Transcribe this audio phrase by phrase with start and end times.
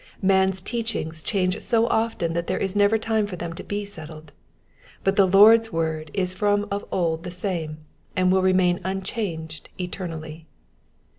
[0.23, 4.31] Man^s teachings change so often that there is never time for them to be settled;
[5.03, 7.85] but the Lord's word is from of old the same,
[8.15, 10.47] and will remain unchanged eternally.